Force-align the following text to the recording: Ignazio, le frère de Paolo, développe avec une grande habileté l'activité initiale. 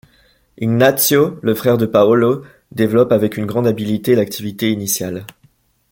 Ignazio, 0.57 1.37
le 1.43 1.53
frère 1.53 1.77
de 1.77 1.85
Paolo, 1.85 2.41
développe 2.71 3.11
avec 3.11 3.37
une 3.37 3.45
grande 3.45 3.67
habileté 3.67 4.15
l'activité 4.15 4.71
initiale. 4.71 5.27